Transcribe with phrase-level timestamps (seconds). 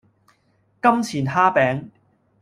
[0.81, 1.89] 金錢蝦餅